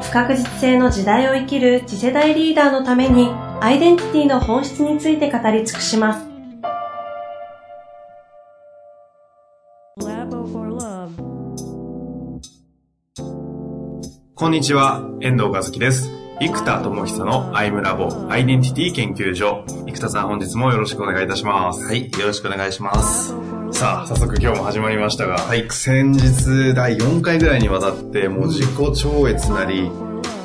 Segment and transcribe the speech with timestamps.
[0.00, 3.28] 不確実性の時代を生きる次世代リーダーのために
[3.60, 6.30] アイデンティティの本質について語り尽くします。
[14.34, 16.19] こんにちは、遠藤和樹です。
[16.42, 19.62] 生田智久のアイムラボアイデンティティ研究所。
[19.86, 21.84] 生田さん本日もよろしくお願いいたします。
[21.84, 23.34] はい、よろしくお願いします。
[23.72, 29.90] さあ、早速今日も始まりましたが、はい、先日第4回ぐらいにわたって、もう自己超越なり、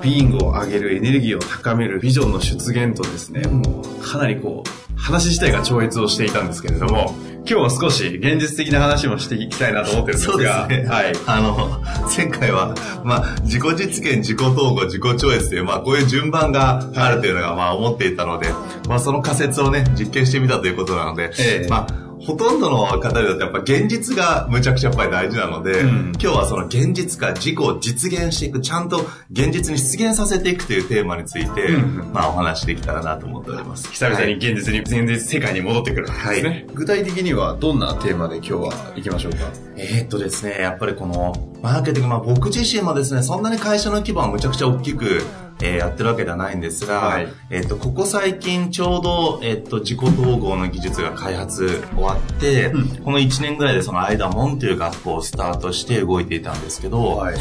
[0.01, 7.15] ビーングを上げるエネルギーを高めるビジョンの出現とですね、もうかなりこう、話自体が超越をしていたんですけれども、
[7.47, 10.61] 今日は少し現実的な話もしていきたいなと思ってるんですが。
[10.61, 10.89] そうですね。
[10.89, 11.13] はい。
[11.27, 11.81] あの、
[12.15, 18.49] 前回は、まあ、自己実現、自己統合、自己超越という、まあ、こういう順番があるというのが、まあ、思っていたので、
[18.89, 33.91] まあ、その仮説をね、実験してみたということなので、ええ、まあ、ほとんどの方でだとやっぱ現実がむちゃくちゃやっぱり大事なので、うん、今日はその現実化、自己を実現していく、ちゃんと現実に出現させていくというテーマについて、うん、まあお話できたらなと思っております。
[33.91, 36.65] 久々に現実に、現実世界に戻ってくるんですね、はい。
[36.73, 39.37] 具体的にはどんなテーマで今日は行きましょうか？
[39.77, 45.21] えー、っとですね、やっぱりこの、マーケティング、まあ僕自身もですね、そんなに会社の規模はむちゃくちゃ大きく、
[45.65, 57.37] えー、やってるわけではないんですが、はい、えっ、と、ここ最近ちょうど、えっ、と、自己統合の技術が開発終わって、うん、この1年ぐらいでその間もんという学校をスタートして動いていたんですけど、はい、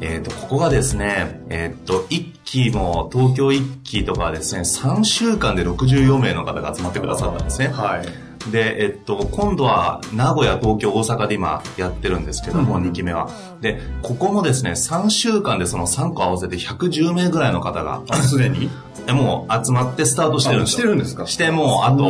[0.00, 7.68] えっ、と、ここがですね、えっ、と、1期も、東京1期とかはですね、3週間で64名の方が集まってくださったんですね。
[7.68, 8.27] はい。
[8.50, 13.28] で、えっと、今度は名古屋、東京、大阪で今やってるんですけども、うん、2期目は。
[13.60, 18.70] で、ここもですね、3週間でその3個合わせて110名ぐらいの方が、すでに？
[19.08, 21.26] もう集まってスタートしてるんですしてるんですか？
[21.26, 22.08] してもう、あと、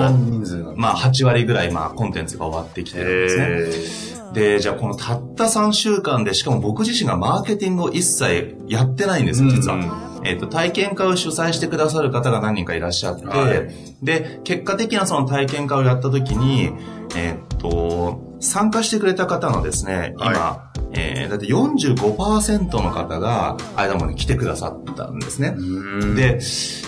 [0.77, 4.19] まあ8割ぐらい、まあコンテンツが終わってきてるんですね。
[4.33, 9.79] で、じゃあこのたった3週間で、しかも僕自身がマーケティングを一切やってないんですよ、実は。
[10.19, 13.69] うんえっ、と、体験会を主催してくださる方が何人かいらっしゃって、はい、
[14.03, 16.71] で、結果的なその体験会をやった時に、
[17.17, 25.55] えっ、と、参加してくれた方のですね、今、はい、えー、だって45%の方が間まで来てくださったんですね。
[26.15, 26.41] で、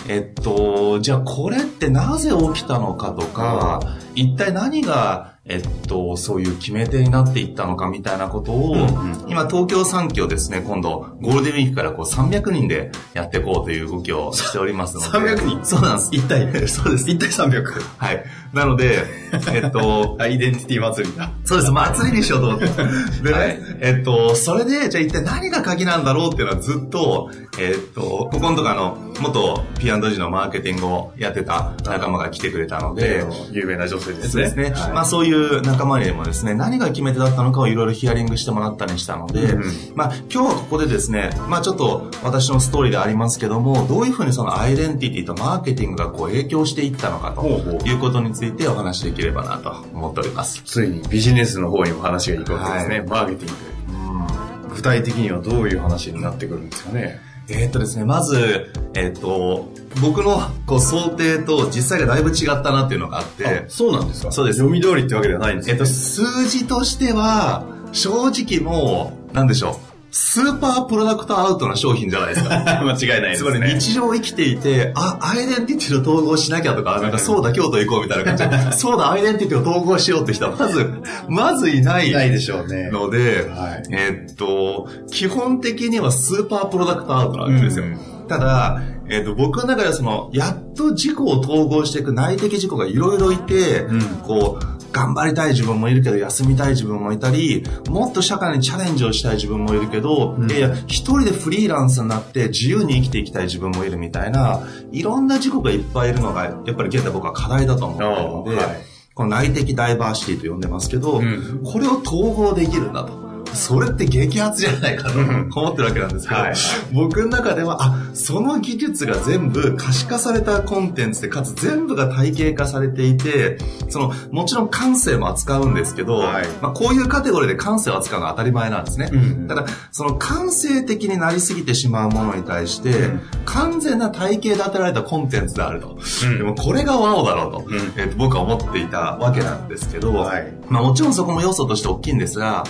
[0.07, 3.81] えっと、じゃあこれってなぜ起きたのかとか、
[4.15, 15.07] 一体何がえっと、そういう決め手になっていったのかみたいなことを、うんうん、今東京3期をですね、今度ゴールデンウィークからこう300人でやっていこうという動きをしておりますので。
[15.35, 15.65] 300人？
[15.65, 16.09] そうなんです。
[16.11, 17.09] 一体 そうです。
[17.09, 17.63] 一体300。
[17.97, 18.23] はい。
[18.53, 19.03] なので、
[19.51, 21.31] えっと、アイデンティティ祭りだ。
[21.43, 21.71] そうです。
[21.71, 22.65] 祭りにしようと思って。
[22.67, 34.29] でね、はい、えっと、それで、じゃあ一体何が鍵なんだろうっていうのはずっと、えっと、ここのとこあの、元 P&G のマーケティングをやってた仲間が来てくれたので、有名な女性ですね。
[34.29, 34.71] そうですね。
[34.71, 35.30] はい、まあそういう
[35.63, 39.63] 仲間にでもですね、何が決め手だったのかをいろいろヒアリングしてもらったりしたので、うん、
[39.95, 47.45] まあ今日はここでですね、まあちょっと私のストーリーでありますけども、どういうふうにそのアイデンティティとマーケティングがこう影響していったのかと
[47.87, 50.61] いうことについてお話できればなと思っております。
[50.63, 53.55] ついにビジネスの方にも話がいくわけですね、はい、マーケティン
[53.87, 54.67] グ。
[54.67, 57.30] うん、具体的にはどういう話になってくるんですかね。
[57.49, 59.69] えー、っとですね、まず、えー、っと、
[60.01, 63.65] 僕のこう想定と実際がだいぶ違ったなっていうのがあって。
[63.67, 64.31] そうなんですか？
[64.31, 64.59] そうです。
[64.59, 69.90] 読み通りってわけではないんですか、えっと、数字としては、正直もう、なんでしょう。
[70.11, 72.49] スーパープロダクトアウトな商品じゃないですか。
[72.83, 73.51] 間違いないですね。
[73.51, 80.91] つまり日常生きていて、あ、アイデンティティと統合しなきゃとか、なんかそうだ、京都行こうみたいな感じで、 そうだ、アイデンティティを統合しようって人は、まず、
[81.29, 82.11] まずいない。
[82.11, 82.89] ないでしょうね。
[82.91, 87.85] ので、はい、えー、っと、基本的にはスーパープロダクトアウトなわけですよ。
[87.85, 87.99] うん
[88.31, 104.61] ただ、えっ、ー、と、僕の中ではその、やっと自己を統合していく内的自己がいろいろいて、うん、こう、頑張りたい自分もいるけど、休みたい自分もいたり、もっと社会にチャレンジをしたい自分もいるけど、うん、いやいや、一人でフリーランスになって自由に生きていきたい自分もいるみたいな、
[104.91, 108.77] いろんな自己がいっぱいいるのが、やっぱり現在僕は課題だと思ってるので、はい、
[109.13, 113.30] この内的ダイバーシティと呼んでますけど、うん、これを統合できるんだと。
[113.53, 116.53] それって激アツじゃないかと思ってるわけなんですけど、はい、
[116.93, 123.57] 僕の中では、あ、その技術が全部可視化されたコンテンツで、かつ全部が体系化されていて、
[123.89, 129.09] その、もちろん感性も扱うんですけど、はい、まあ、こういうカテゴリーで感性を扱うのは当たり前なんですね。
[129.11, 135.97] うん、ただ、その感性的になりすぎてしまうものに対して、うん、完全な体系立てられたコンテンツであると。
[136.25, 137.65] うん、でもこれがワオだろうと,、
[137.97, 142.63] えー、と僕は思っていたわけなんですけど、はい、まあ、もちろんそこも要素として大きいんですが、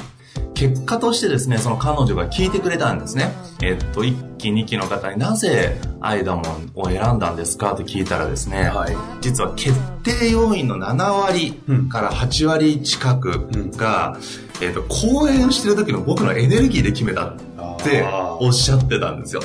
[0.53, 3.31] 結果としてですね、その彼女が聞いてくれたんですね。
[3.63, 9.73] えっと、1期、2期の方になぜアイダモンを選んだんですかって聞いたらですね、はい、実は決
[10.03, 11.53] 定要因の7割
[11.89, 14.17] から8割近くが、
[14.61, 17.35] うん、えっと、講演してる時の僕のエネルギーで決めたっ
[17.83, 18.05] て
[18.39, 19.41] おっしゃってたんですよ。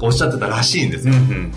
[0.00, 1.14] おっしゃってたらしいんですよ。
[1.14, 1.52] うんうん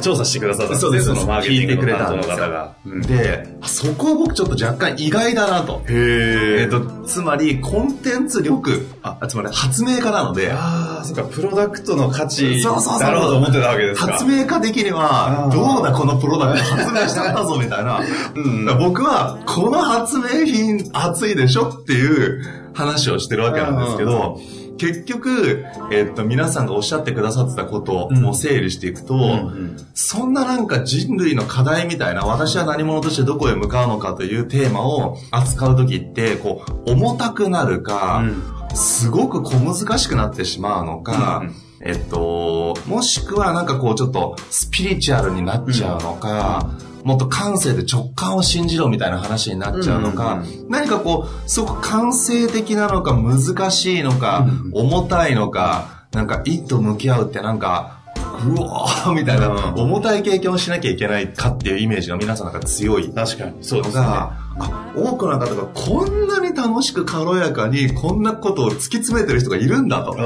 [0.00, 1.00] 調査してくださったんですね。
[1.00, 2.74] そのマーケティングの担当の方が。
[3.06, 5.82] で、そこは僕ちょっと若干意外だなと。
[5.88, 10.52] へえっ、と、つまり、コンテンツ力、あ、つまり発明家なので。
[10.52, 14.12] ああ、そっか、プロダクトの価値だろうと思ってたわけですか。
[14.12, 18.00] 発明家的には、どうだこのプロダクト発明したんだぞみたいな。
[18.34, 22.42] うん、僕は、この発明品熱いでしょっていう
[22.74, 24.40] 話をしてるわけなんですけど、
[24.76, 38.24] 結局、えっと、皆さんがおっしゃってくださってたことを整理していくと、うんうん、そんななんか人類の課題みたいな、私は何者としてどこへ向かうのかというテーマを扱うときって、こう、重たくなるか、
[38.70, 58.00] うん、すごく小難しくなってしまうのか、うんえっと、もしくはなんかこうちょっとスピリチュアルになっちゃうのか、うんもっと感性で直感を信じろみたいな話になっちゃうのか、何かこう、すごく感性的なのか難しいのか、重たいのか、なんか一と向き合うってなんか、
[58.44, 63.08] うわーみたいな、重たい経験をしなきゃいけないかっていうイメージが皆さんなんか強い。
[63.10, 63.52] 確かに。
[63.62, 64.02] そうですね。
[64.04, 70.16] あ、多くの方がこんなに楽しく軽やかにこんなことを突き詰めてる人がいるんだと。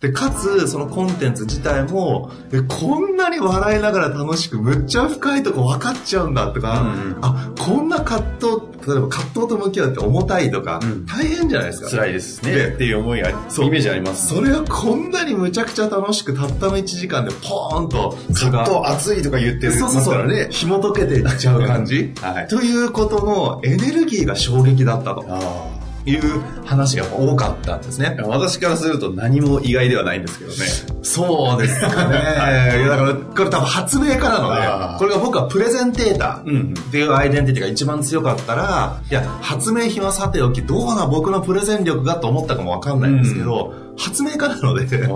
[0.00, 11.90] で、かつ、そのコンテンツ自体も、え、こんなに笑いながら楽しく、むっちゃ深いとこ分かっちゃうんだとか、うんうん、あ、こんな葛藤、例えば葛藤と向き合うって重たいとか、うん、大変じゃないですか。
[11.90, 12.68] 辛いですね。
[12.68, 25.26] っていう思いが、そう、イメージあります、ね、それがこんなにむちゃくちゃ楽しく、たったの1時間でポーンと、葛藤熱いとか言ってるそうそうそう、ね、紐解けていっちゃう感じ、 はい、ということのエネルギーが衝撃だったと。
[25.28, 26.20] あいう
[26.64, 28.16] 話が多かったんですね。
[28.24, 30.56] 私からすると何も意外ではないんですけどね。
[31.02, 32.18] そうですかね。
[32.78, 45.06] いやだから、これ多分発明家なので、これが僕はプレゼンテーターっていうアイデンティティが一番強かったら、いや、発明品はさておき、どうな僕のプレゼン力がと思ったかもわかんないんですけど、うん発明家なので、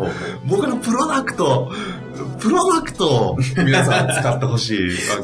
[0.47, 1.73] 僕のプロダクト、
[2.44, 4.81] プロダクトを皆さん使ってほしい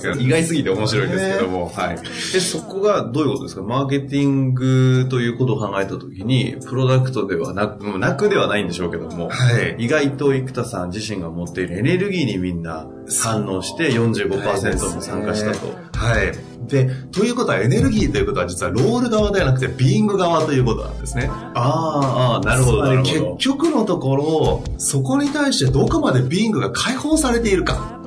[0.07, 1.97] わけ 意外すぎて面白いですけども、はい。
[2.33, 3.63] で、そこがどういうことですか？
[3.63, 12.87] マーケティングということを考えたときに、プロダクトではなく、なくではないんでしょうけども、はい、意外と生田さん自身が持っているエネルギーにみんな
[13.23, 15.75] 反応して45%も参加したと。
[15.93, 16.50] はい。
[16.67, 21.29] で、ということはエネルギーということは実はロール側ではなくてビーイング側ということなんですね。
[21.31, 23.03] ああ、なるほど。
[23.03, 27.99] 結局のところ、そこに対してどこまでビーイングが解放されているか。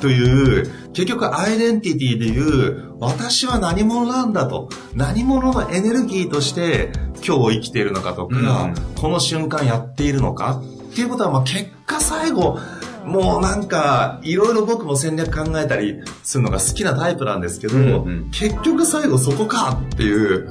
[0.00, 4.68] という、結局アイデンティティでいう、私は何者なんだと。
[4.94, 6.92] 何者のエネルギーとして
[7.26, 10.62] 今日生きているのかとか、うん、この瞬間やっているのか
[10.92, 12.58] っていうことは、まあ結果最後、
[13.06, 20.48] もうなんか、いろいろ僕も戦略考えたりするのが好きなタイプなんですけど、うんうん、結局最後そこかっていう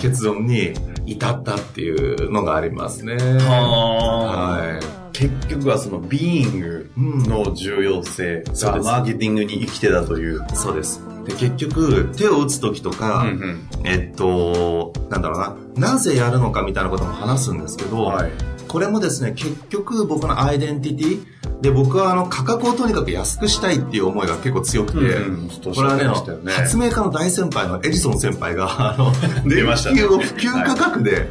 [0.00, 0.74] 結論に
[1.06, 3.16] 至ったっていうのがありますね。
[3.16, 5.06] はい。
[5.12, 10.44] 結局はそのビーイングの重要性がマーケティングに生きてたという。
[10.54, 11.02] そうです。
[11.24, 15.36] で結局、手を打つ時とか、うんうん、えっと、なんだろ
[15.74, 18.30] うな、なぜやるのかみたいなことも話すんですけど、はい、
[18.68, 26.04] これもですね、結局僕のアイデンティティ、で、僕はあの価格をとにかく安くしたいっていう思いが結構強くて、うんうん、これはね、
[26.44, 29.10] ね発明家の大先輩のエジソン先輩が、あの、
[29.48, 29.64] 電
[29.96, 31.22] 球を普及価格で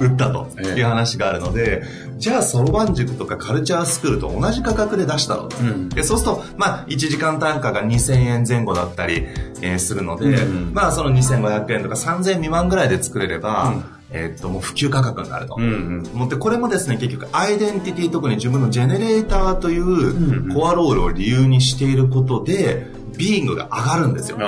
[0.00, 1.82] 売ったという話があるので、
[2.18, 9.26] じゃあ、そろばん塾とかカルチャースクールと同じ価格で出したの、うん、でそうすると、まあ、1時間単価が2000円前後だったり、
[9.60, 15.56] えー、するので、うんうん、まあ、その2500円とか3000円未満ぐらいで作れれば、うんえっと、もう普及価格になると。
[15.58, 24.38] うんうん、で、これもですね、結局、アイデンティティ、特に自分のジェネレーターというコアロールを理由にしていることで、ビーイングが上がるんですよ。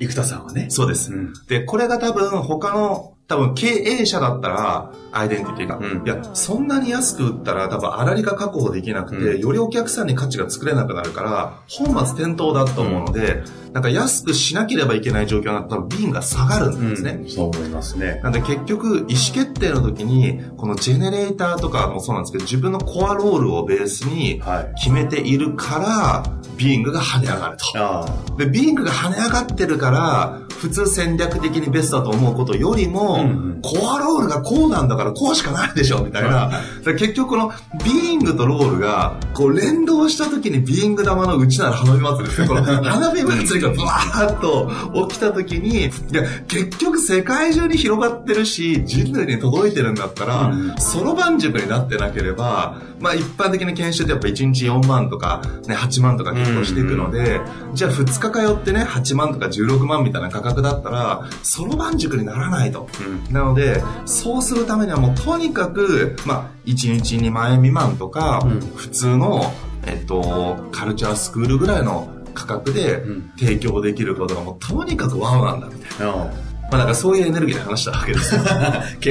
[0.00, 0.66] 生田さんはね。
[0.70, 1.12] そうです。
[1.12, 17.24] うん、で、これが多分、他の多分経営者だったら、アイデンティティが、うん、いや、そんなに安く売ったら多分粗利が確保できなくて、うん、よりお客さんに価値が作れなくなるから、本末転倒だと思うので、うん、なんか安くしなければいけない状況になったら、ビーンが下がるんですね。
[17.28, 18.20] そう思いますね。
[18.22, 24.42] なんで結局、意思決定の時に、このジェネレーターとかもそうなんですけど、自分のコアロールをベースに
[24.76, 28.36] 決めているから、はいビーングが跳ね上がると。
[28.38, 33.24] で、ビーングが跳ね上がってるから、普通戦略的にベストだと思うことよりも、うんう
[33.58, 36.50] ん、コアロールがこうなんだからこうしかないでしょ、みたいな。
[36.84, 37.52] 結局この
[37.84, 42.48] ビーイングとロールが、こう連動した時にビーイング玉のうちなら花火祭りですね。
[42.48, 57.40] この花火祭りがブワーッと起きた時に、いや、結局世界中に広がってるし、人類に届いてるんだったら、そろばん塾になってなければ、まあ一般的な研修ってやっぱ1日4万とか、ね、8万とか結構していくので、
[57.74, 62.88] じゃあ2日通ってね、8万とか16万みたいな価格だったら、そろばん塾にならないと。
[63.28, 69.52] うん、なので、そうするためにはもうとにかく、まあ1日2万円未満とか、うん、普通の、
[69.86, 73.02] えっと、カルチャースクールぐらいの価格で
[73.38, 76.46] 提供できることがもうとにかくワオなんだみたいな。
[76.68, 78.34] まあなんかそういうエネルギーで話したわけです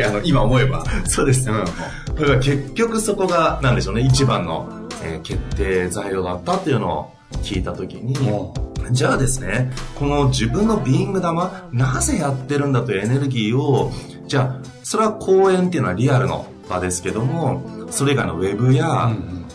[0.05, 0.83] あの今思えば。
[1.05, 1.49] そうです。
[1.49, 1.63] うん。
[1.63, 4.67] だから結局そこが、なんでしょうね、一番の、
[5.03, 7.13] えー、決定材料だったっていうのを
[7.43, 8.15] 聞いたときに、
[8.91, 13.91] じゃあですね、この自分のビーイング玉、なぜやってるんだというエネルギーを、
[14.27, 19.11] じゃあ、それは講演っていうのはリアルの場ですけども、それ以外のウェブや、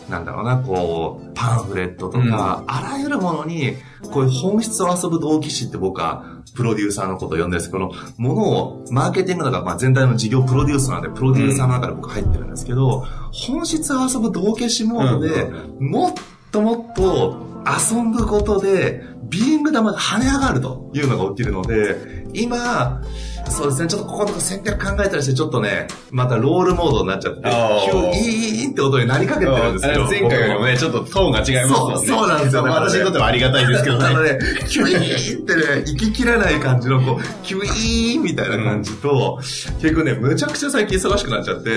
[0.09, 3.75] なんだろうな、こう、パンフレットとか、うん、あらゆるものに、
[4.11, 6.25] こういう本質を遊ぶ動機師って僕は、
[6.55, 7.71] プロデューサーのことを呼んでるんです。
[7.71, 15.49] けど、この、ものを、マーケティングとか、まあ、全体の事業プロデュースなんで、プロデューサーの中で僕入ってるんですけど、本質を遊ぶ動機師モードで、
[15.79, 16.13] もっ
[16.51, 23.01] ともっと遊ぶことで、ビーイング玉が跳ね上がるというのが起きるので、今、
[23.49, 30.05] そうですね、ちょっとここの戦略考えたりして、ちょっとね、またロールモードになっちゃって、ヒューイーンって音になりかけてるんですけど。
[30.05, 32.07] 前回よりもね、ちょっとトーンが違いますもんね。
[32.07, 32.69] そうなんですよ、ね。
[32.71, 34.05] 私にとってはありがたいんですけどね。
[34.05, 39.39] あのね、キュイーンってね、息ききれない感じの、こう、キュイーンみたいな感じと、
[39.81, 41.71] 結構ね、むちゃくちゃ最近忙しくなっちゃって、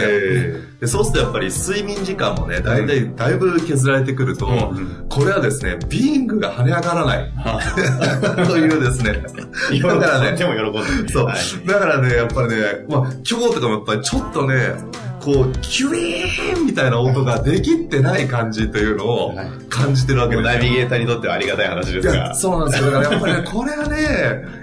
[0.81, 4.47] でそうするとやっぱり睡眠時間もね、だいたい、だいぶ削られてくると、
[5.09, 7.33] これはですね、ビーングが跳ね上がらない。
[8.47, 9.15] というですね。
[9.83, 11.13] だからね、でも喜んで。
[11.13, 11.29] そう。
[11.67, 14.75] だからね、やっぱりね、まあ、今日とかもやっぱりちょっとね、
[15.25, 19.35] こう、キュイーンみたいな音ができってない感じというのを
[19.71, 20.53] 感じてるわけですよ。
[20.53, 22.35] ナビゲーターにとってはありがたい話ですが。
[22.35, 22.91] そうなんですよ。
[22.91, 23.97] だからやっぱりね、 これがね、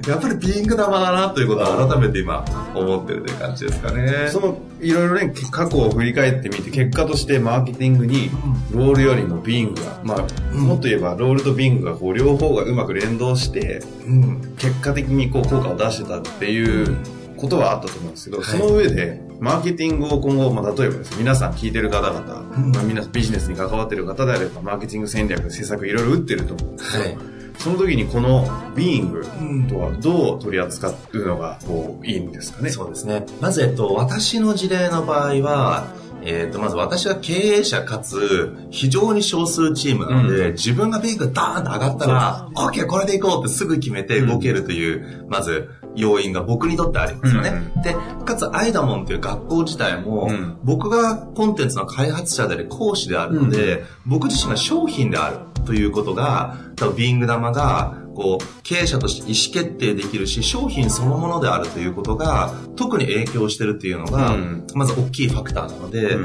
[0.08, 4.28] やっぱりピンク玉だなということを改めて今思ってるという感じですかね。
[4.30, 8.30] その、いろいろね、過去を振り返ってみて、結果としてマーケティングに、
[8.72, 16.98] ロールよりもビングが、まあ、もっと言えば、ロールとビングがこう、両方がうまく連動して、うん、結果的にこう、効果を出してたっていう、
[17.42, 27.18] ことはあったと思うんですけど、はい、その上で、マーケティングを今後、まあ、例えばですね、皆さん聞いてる方々、うん、まあ、皆ビジネスに関わってる方であれば、マーケティング戦略、施策いろいろ打ってると思うんですけど、はい、
[27.58, 29.26] その時にこのビーイング
[29.68, 33.26] とはどう取り扱うのがこういいんですかね、そうですね。
[33.42, 35.88] まず、えっと、私の事例の場合は、
[36.24, 47.50] えっ、ー、と、まず私は経営者かつ、非常に少数チームなので、うん、自分がビーグダーンと上がったら、オッケーこれでいこうってすぐ決めて動けるという、うん、まず、要因が僕にとってありますよね。
[47.76, 47.96] うん、で、
[48.26, 64.36] かつアイダモンという学校自体も、うん、僕がコンテンツの開発者であり講師であるので、うん、僕自身が商品であるということが、多分ビング玉が、こう、経営者として意思決定できるし、商品そのものであるということが、特に影響してるっていうのが、
[64.74, 66.18] まず大きいファクターなので、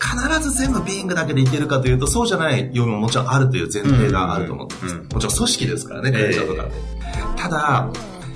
[0.00, 4.94] 必ず全部ビーイングだけでいけるかというと、そうじゃない要因ももちろんあるという前提があると思ってます。
[4.94, 6.70] もちろん組織ですからね、会社とかで。
[7.02, 7.90] えー、ただ、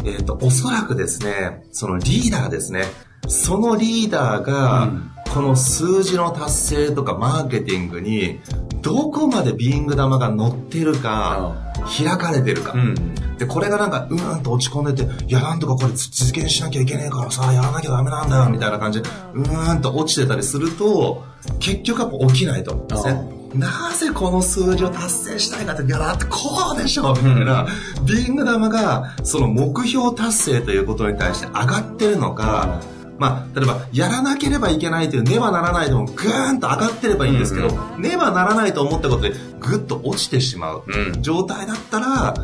[0.05, 2.85] えっ、ー、と、おそらくですね、そのリーダーですね。
[3.27, 4.91] そのリーダーが、
[5.35, 8.41] この数字の達成とかマーケティングに、
[8.81, 11.57] どこまでビーイング玉が乗ってるか、
[11.99, 12.73] 開かれてるか。
[12.73, 21.25] うん、で、これがなんか、うーんと落ち込んでて、いや、なんとかこれ実現しなきゃいけねえからさ、やらなきゃダメなんだよ、みたいな感じで、うーんと落ちてたりすると、
[21.59, 23.38] 結局やっぱ起きないと思うんですね。
[23.55, 27.67] なぜこの数字を達成したいかって、ギャラってこうでしょみたいな、
[28.05, 32.81] ビング玉が、その目標達成ということに対して上がってるのか、
[33.19, 40.85] まあ、例えば、やらなければいけないという、ねばならないでも、ぐーんと上がってればいいんですけど、ねばならないと思ったことで、ぐっと落ちてしまう。
[41.21, 42.35] 状態だったら、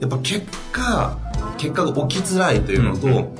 [0.00, 1.18] やっぱ結果、
[1.58, 3.32] 結果が起きづらいというのと、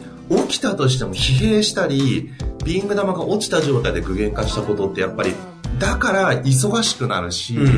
[0.46, 2.30] 起きたとしても疲弊したり、
[2.64, 5.34] ビング玉が落ちた状態で具現化したことってやっぱり
[5.78, 7.68] だから忙しくなるし、うんう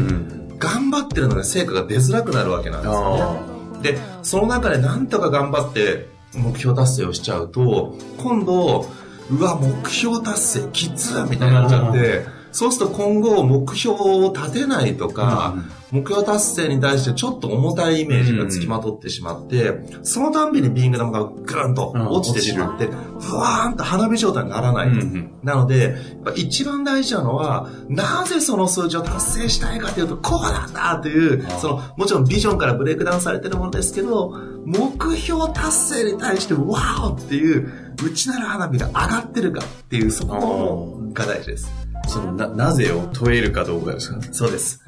[0.54, 3.34] ん、頑張ってるのに成果が出づらくなるわけなんですよ
[3.82, 3.92] ね。
[3.92, 8.86] で、その中でなんとか頑張って目標達成をしちゃうと、今度、
[9.30, 12.26] うわ、目標達成、きつみたいになっちゃって、
[12.56, 15.56] そうすると今後目標を立てないとか、
[15.90, 22.88] 目標達成に対してちょっと重たいイメージがつきまとってしまって、そのたんびにビーング玉がグーンと落ちてしまって、
[23.20, 24.88] ふわーんと花火状態にならない。
[25.42, 25.96] なので、
[26.34, 34.32] 一番大事なのは、なぜその数字を達成したいかというと、こうなんだという、その、もちろんビジョンからブレイクダウンされてるものですけど、
[34.64, 37.70] 目標達成に対して、ワーっていう、
[38.02, 41.85] 内なる花火が上がってるかっていう、そこが大事です。
[42.06, 44.82] そのな、なぜを問えるかどうかですかそうです。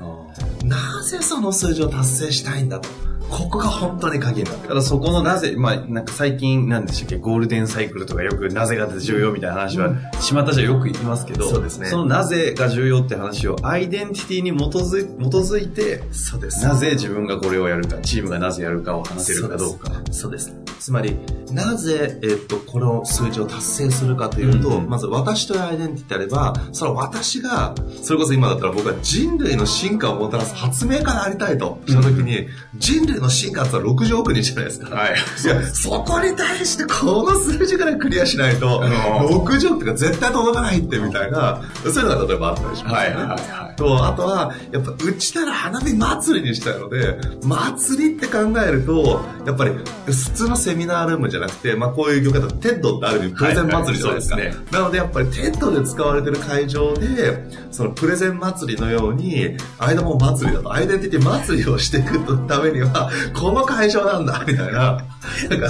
[0.64, 2.88] なぜその数字を達成したいんだと。
[3.30, 11.88] ここが本当に鍵だからそこのなぜ、まあなんか最近なんでしたっけ、ゴールデンサイクルとかよくなぜが重要みたいな話は、島田じゃよく言いますけど、そうですね。
[11.88, 16.64] そのなぜが重要って話をアイデンティティに基づい基づいて、そうです。
[16.64, 19.90] なぜ自分がこれをやるか、チームがなぜやるかを話せるかどうか。
[20.10, 20.54] そうです。
[20.78, 21.18] つまり、
[21.52, 34.94] なぜ、えっと、この数字を達成するかというと、うんうん、まず私というアイデンティティであれば、その私が、それこそ今だったら僕は人類の進化をもたらす発明家でありたいとしたときに、うん、人類の進化って60億人じゃないですか。
[34.94, 35.14] はい。
[35.14, 42.92] いや、そこに対してこの数字からクリアしないと、60億とか絶対届かないってみたいな、そういうのが例えばあったりします、ね。
[42.92, 43.67] はいはいはい。
[43.78, 49.70] と、あとは、やっぱ、うちなら花火祭りにしたいので、祭りって考えると、やっぱり、
[50.04, 54.36] 普通のセミナールームじゃなくて、まあこういう業界だと TEDってある意味プレゼン祭りじゃないですか。
[54.36, 65.04] はいはい、すね、なのでやっぱり TEDで使われてる会場で、そのプレゼン祭りのように、アイダモン祭りだと、アイデンティティ祭りをしていくためには、この会場なんだ、みたいな。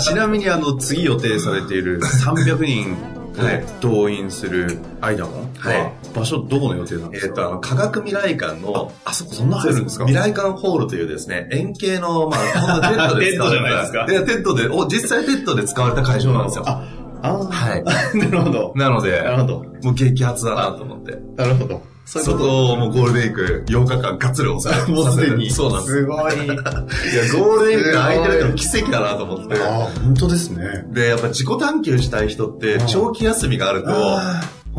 [0.01, 5.93] ちなみにあの、次予定されている300人はい、動員するアイダモンはい。
[6.15, 7.29] 場所どこの予定なんですか？
[7.29, 10.07] えっ、と、あの、科学未来館の、あ、そこそんな入るんですか？
[10.07, 13.51] 未来館ホールというですね、円形の、まあ、こんな TEDで使われた。
[13.51, 14.07] テッドじゃないですか。
[14.07, 16.65] TEDで、お、実際 TEDで使われた会場なんですよ。
[16.67, 17.85] あ、あはい。
[18.19, 18.73] なるほど。
[18.77, 19.65] なので、なるほど。
[19.83, 21.19] もう激アツだなと思って。
[21.37, 21.83] なるほど。
[22.05, 25.51] そこをもうゴールデンウィーク8日間がっつり抑えもうすでに。
[25.51, 25.93] そうなんです。
[25.93, 26.35] すごい。
[26.35, 29.61] いや、ゴールデンウィーク空いてるって奇跡だなと思って。
[29.61, 30.87] ああ、本当ですね。
[30.91, 33.91] で、やっぱ自己探求したい人って長期休みがあると、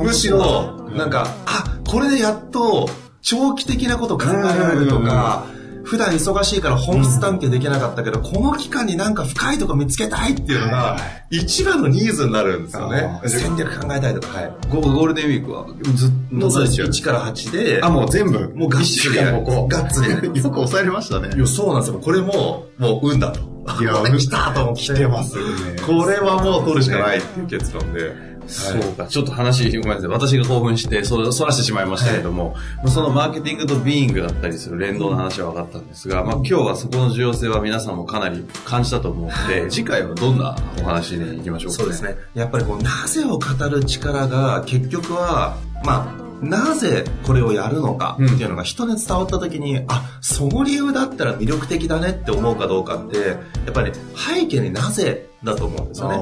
[0.01, 2.89] むしろ、なんか、あ、これでやっと
[3.22, 5.46] 長期的なこと考えられるとか、
[5.89, 10.98] 普段忙しいから本質探求できなかったけど、この期間になんか深いとこ見つけたいっていうのが、
[11.31, 13.19] 一番のニーズになるんですよね。
[13.25, 14.51] 戦略考えたいとか、はい。
[14.69, 15.65] ゴールデンウィークは？
[15.96, 18.53] ずっと1から8で、あ、もう全部。
[18.55, 19.43] もうがっつりやる。
[19.43, 20.27] がっつりやる。
[20.29, 21.31] よく抑えれましたね。
[21.36, 22.00] いや、そうなんですよ。
[22.00, 23.39] これも、もう運だと。
[23.81, 24.82] いや、来たと思って。
[24.82, 25.75] 来てますよね。
[25.88, 28.28] これはもう取るしかないっていう結論で。
[28.49, 30.09] そうか、ちょっと話、ごめんなさい。
[30.09, 42.15] 私が興奮して、そそらしてしまいましたけれども、はい、そのマーケティングとビーイングだったりする連動の話は分かったんですが、まあ今日はそこの重要性は皆さんもかなり感じたと思うので、次回はどんなお話に行きましょうか、ね、そうですね。
[42.33, 53.35] やっぱりこう、なぜを語る力が結局は、まあ、なぜこれをやるのかっていうのが人に伝わった時に、うん、あ、その理由だったら魅力的だねって思うかどうかって、や
[53.69, 56.17] っぱり背景になぜだと思うんですよね。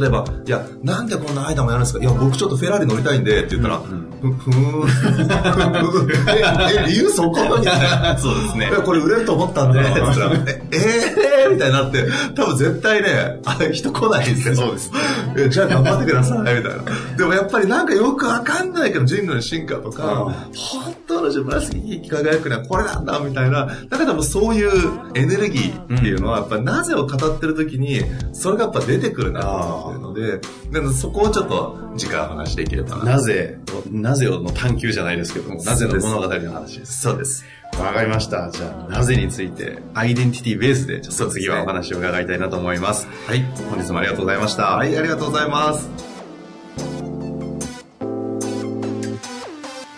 [0.00, 2.00] 例えば、いや、なんでこんな間もやるんですか？
[2.00, 4.88] いや、僕ちょっとフェラーリ乗りたいんでって言ったら、うん、ふ、ふーん。
[6.84, 7.58] え、理由そこ？
[7.58, 8.18] みたいな。
[8.18, 8.70] そうですね。
[8.84, 14.56] これ売れると思ったんで、って言ったら、ええーみたいになって、多分絶対ね、あれ人来ないんですよ。
[14.56, 14.90] そうです。
[15.36, 16.70] え、じゃあ頑張ってください、みたいな。
[17.16, 23.66] でもやっぱりなんかよくわかんないけど、人類の進化とか、本当の自分らしき輝くのはこれなんだ、みたいな。
[23.66, 24.70] だから多分そういう
[25.14, 28.02] エネルギーっていうのは、やっぱりなぜを語ってる時に、
[28.32, 30.40] それがやっぱ出てくるなと思ってるの
[30.72, 33.04] で、でそこをちょっと時間話できればな。
[33.04, 33.58] なぜ、
[33.90, 37.00] なぜの探求じゃないですけども、なぜの物語の話です。
[37.00, 37.44] そうです。
[37.78, 38.50] わかりました。
[38.50, 43.06] じゃあ、なぜについて、アイデンティティベースで、ちょっと次はお話を伺いたいなと思います。
[43.26, 43.42] はい。
[43.70, 44.76] 本日もありがとうございました。
[44.76, 46.05] はい、ありがとうございます。